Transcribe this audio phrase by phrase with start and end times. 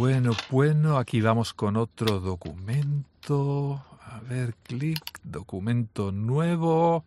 [0.00, 3.84] Bueno, bueno, aquí vamos con otro documento.
[4.02, 7.04] A ver, clic, documento nuevo.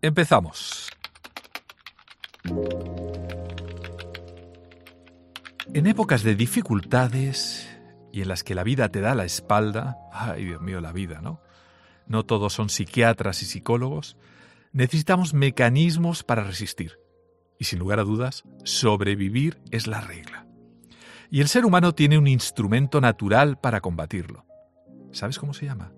[0.00, 0.88] Empezamos.
[5.72, 7.68] En épocas de dificultades
[8.12, 11.22] y en las que la vida te da la espalda, ay Dios mío, la vida,
[11.22, 11.40] ¿no?
[12.06, 14.16] No todos son psiquiatras y psicólogos,
[14.70, 17.00] necesitamos mecanismos para resistir.
[17.58, 20.44] Y sin lugar a dudas, sobrevivir es la regla.
[21.34, 24.46] Y el ser humano tiene un instrumento natural para combatirlo.
[25.10, 25.90] ¿Sabes cómo se llama?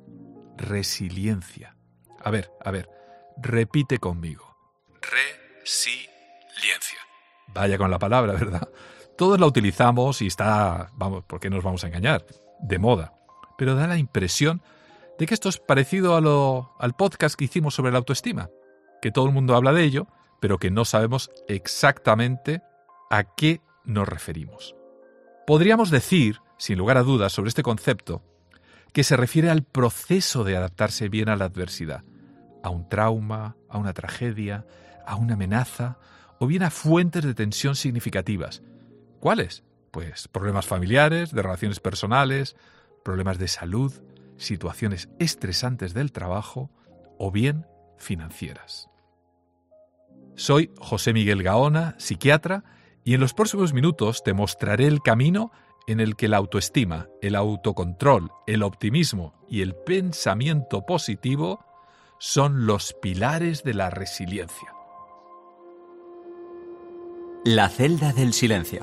[0.57, 1.77] Resiliencia.
[2.25, 2.89] A ver, a ver,
[3.37, 4.57] repite conmigo.
[5.61, 6.99] Resiliencia.
[7.49, 8.67] Vaya con la palabra, ¿verdad?
[9.19, 12.25] Todos la utilizamos y está, vamos, ¿por qué nos vamos a engañar?
[12.59, 13.13] De moda.
[13.59, 14.63] Pero da la impresión
[15.19, 18.49] de que esto es parecido a lo, al podcast que hicimos sobre la autoestima,
[19.03, 20.07] que todo el mundo habla de ello,
[20.41, 22.63] pero que no sabemos exactamente
[23.11, 24.75] a qué nos referimos.
[25.47, 28.23] Podríamos decir, sin lugar a dudas, sobre este concepto,
[28.93, 32.03] que se refiere al proceso de adaptarse bien a la adversidad,
[32.65, 34.67] a un trauma, a una tragedia,
[35.07, 35.99] a una amenaza,
[36.41, 38.63] o bien a fuentes de tensión significativas.
[39.21, 39.63] ¿Cuáles?
[39.93, 42.57] Pues problemas familiares, de relaciones personales,
[43.05, 43.93] problemas de salud,
[44.37, 46.71] situaciones estresantes del trabajo
[47.19, 47.67] o bien
[47.99, 48.91] financieras.
[50.35, 52.65] Soy José Miguel Gaona, psiquiatra,
[53.07, 55.53] y en los próximos minutos te mostraré el camino
[55.87, 61.65] en el que la autoestima, el autocontrol, el optimismo y el pensamiento positivo
[62.19, 64.75] son los pilares de la resiliencia.
[67.45, 68.81] La celda del silencio.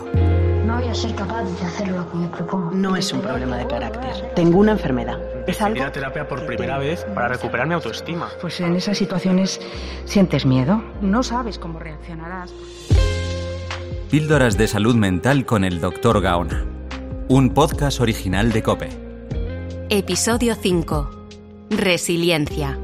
[0.66, 2.72] No voy a ser capaz de hacer lo que me propongo.
[2.72, 4.34] No es un problema de carácter.
[4.36, 5.20] Tengo una enfermedad.
[5.50, 5.76] Es algo.
[5.76, 8.30] Ir a terapia por primera vez para recuperar mi autoestima.
[8.40, 9.60] Pues en esas situaciones
[10.06, 10.82] sientes miedo.
[11.02, 12.54] No sabes cómo reaccionarás.
[14.14, 16.22] Píldoras de salud mental con el Dr.
[16.22, 16.68] Gaona.
[17.30, 18.90] Un podcast original de Cope.
[19.90, 21.10] Episodio 5.
[21.72, 22.78] Resiliencia.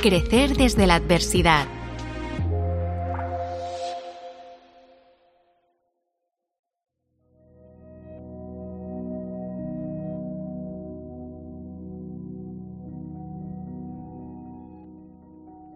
[0.00, 1.66] Crecer desde la adversidad.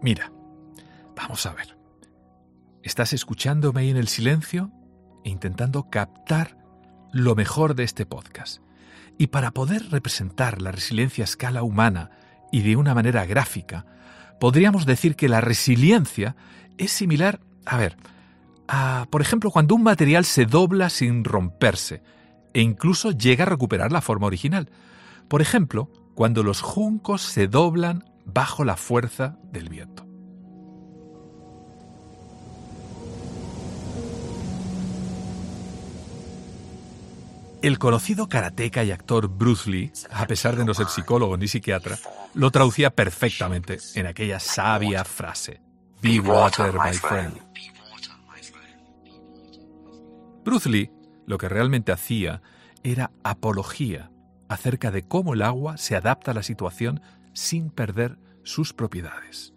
[0.01, 0.31] Mira,
[1.13, 1.77] vamos a ver.
[2.83, 4.71] ¿Estás escuchándome ahí en el silencio
[5.23, 6.57] intentando captar
[7.11, 8.61] lo mejor de este podcast?
[9.17, 12.11] Y para poder representar la resiliencia a escala humana
[12.51, 13.85] y de una manera gráfica,
[14.39, 16.35] podríamos decir que la resiliencia
[16.77, 17.97] es similar, a ver,
[18.67, 22.01] a, por ejemplo, cuando un material se dobla sin romperse
[22.53, 24.69] e incluso llega a recuperar la forma original.
[25.27, 30.02] Por ejemplo, cuando los juncos se doblan bajo la fuerza del viento.
[37.63, 41.97] El conocido karateca y actor Bruce Lee, a pesar de no ser psicólogo ni psiquiatra,
[42.33, 45.61] lo traducía perfectamente en aquella sabia frase:
[46.01, 47.39] Be water, my friend.
[50.43, 50.91] Bruce Lee
[51.25, 52.41] lo que realmente hacía
[52.83, 54.11] era apología
[54.49, 57.01] acerca de cómo el agua se adapta a la situación
[57.31, 59.53] sin perder sus propiedades.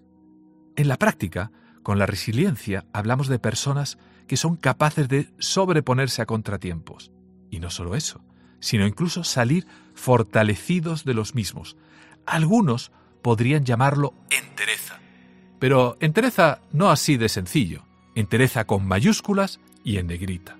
[0.76, 1.50] En la práctica,
[1.82, 7.10] con la resiliencia hablamos de personas que son capaces de sobreponerse a contratiempos.
[7.50, 8.20] Y no solo eso,
[8.60, 11.76] sino incluso salir fortalecidos de los mismos.
[12.26, 12.92] Algunos
[13.22, 14.98] podrían llamarlo entereza.
[15.58, 20.56] Pero entereza no así de sencillo, entereza con mayúsculas y en negrita.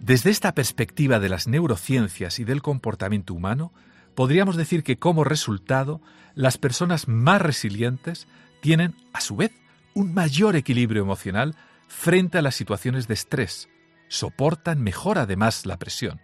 [0.00, 3.72] Desde esta perspectiva de las neurociencias y del comportamiento humano,
[4.14, 6.00] podríamos decir que como resultado,
[6.34, 8.28] las personas más resilientes
[8.60, 9.50] tienen, a su vez,
[9.94, 13.68] un mayor equilibrio emocional frente a las situaciones de estrés,
[14.08, 16.20] soportan mejor además la presión,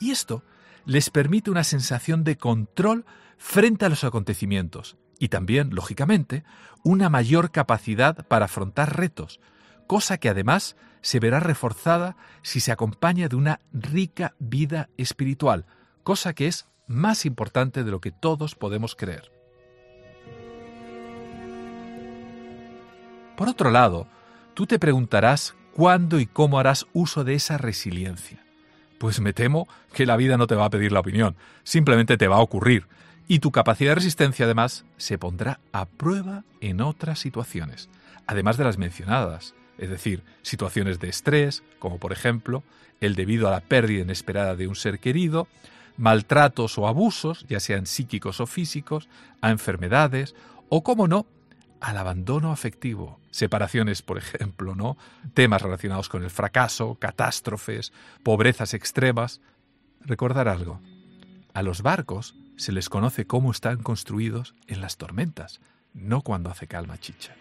[0.00, 0.44] y esto
[0.84, 3.04] les permite una sensación de control
[3.38, 6.44] frente a los acontecimientos y también, lógicamente,
[6.84, 9.40] una mayor capacidad para afrontar retos,
[9.86, 15.66] cosa que además se verá reforzada si se acompaña de una rica vida espiritual,
[16.02, 19.32] cosa que es más importante de lo que todos podemos creer.
[23.36, 24.08] Por otro lado,
[24.56, 28.42] tú te preguntarás cuándo y cómo harás uso de esa resiliencia.
[28.96, 32.26] Pues me temo que la vida no te va a pedir la opinión, simplemente te
[32.26, 32.86] va a ocurrir,
[33.28, 37.90] y tu capacidad de resistencia además se pondrá a prueba en otras situaciones,
[38.26, 42.62] además de las mencionadas, es decir, situaciones de estrés, como por ejemplo
[43.02, 45.48] el debido a la pérdida inesperada de un ser querido,
[45.98, 49.10] maltratos o abusos, ya sean psíquicos o físicos,
[49.42, 50.34] a enfermedades,
[50.70, 51.26] o, como no,
[51.80, 54.96] al abandono afectivo, separaciones, por ejemplo, ¿no?
[55.34, 57.92] Temas relacionados con el fracaso, catástrofes,
[58.22, 59.40] pobrezas extremas.
[60.00, 60.80] Recordar algo.
[61.54, 65.60] A los barcos se les conoce cómo están construidos en las tormentas,
[65.94, 67.34] no cuando hace calma chicha.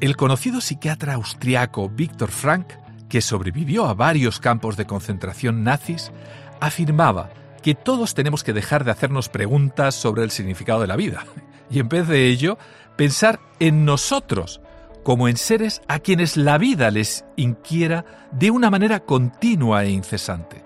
[0.00, 2.66] El conocido psiquiatra austriaco Viktor Frank,
[3.14, 6.10] que sobrevivió a varios campos de concentración nazis,
[6.58, 7.30] afirmaba
[7.62, 11.24] que todos tenemos que dejar de hacernos preguntas sobre el significado de la vida
[11.70, 12.58] y en vez de ello
[12.96, 14.60] pensar en nosotros
[15.04, 20.64] como en seres a quienes la vida les inquiera de una manera continua e incesante.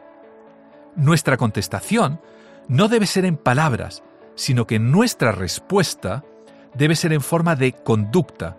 [0.96, 2.18] Nuestra contestación
[2.66, 4.02] no debe ser en palabras,
[4.36, 6.24] sino que nuestra respuesta
[6.72, 8.56] debe ser en forma de conducta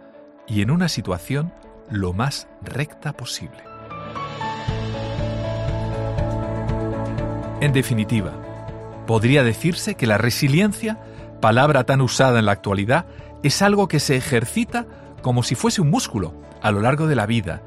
[0.48, 1.52] y en una situación
[1.90, 3.69] lo más recta posible.
[7.62, 8.32] En definitiva,
[9.06, 10.98] podría decirse que la resiliencia,
[11.42, 13.06] palabra tan usada en la actualidad,
[13.44, 14.86] es algo que se ejercita
[15.22, 17.62] como si fuese un músculo a lo largo de la vida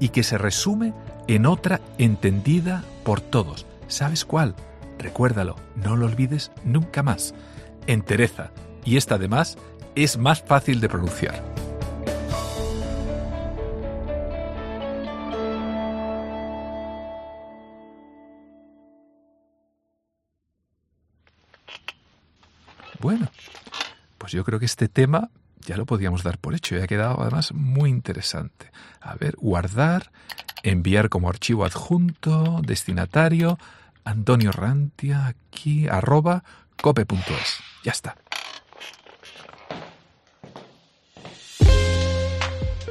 [0.00, 0.92] y que se resume
[1.26, 3.66] en otra entendida por todos.
[3.86, 4.54] ¿Sabes cuál?
[4.98, 7.34] Recuérdalo, no lo olvides nunca más.
[7.86, 8.50] Entereza.
[8.84, 9.56] Y esta además
[9.94, 11.57] es más fácil de pronunciar.
[23.08, 23.30] Bueno,
[24.18, 25.30] pues yo creo que este tema
[25.64, 28.70] ya lo podíamos dar por hecho y ha quedado además muy interesante.
[29.00, 30.10] A ver, guardar,
[30.62, 33.58] enviar como archivo adjunto, destinatario,
[34.04, 36.44] Antonio Rantia, aquí, arroba,
[36.82, 37.60] cope.es.
[37.82, 38.14] Ya está.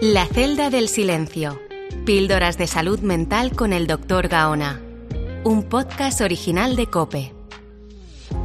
[0.01, 1.61] La celda del silencio.
[2.07, 4.81] Píldoras de salud mental con el doctor Gaona.
[5.43, 7.37] Un podcast original de Cope.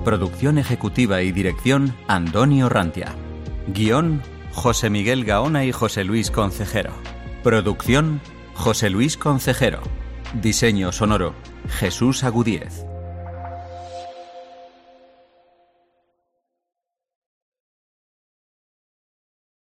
[0.04, 3.14] Producción ejecutiva y dirección Antonio Rantia.
[3.68, 4.20] Guión
[4.50, 6.90] José Miguel Gaona y José Luis Concejero.
[7.44, 8.20] Producción
[8.54, 9.80] José Luis Concejero.
[10.34, 11.34] Diseño sonoro
[11.68, 12.84] Jesús Agudíez.